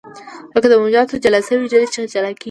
[0.55, 2.39] لکه د موجوداتو جلا شوې ډلې چې جلا کېږي.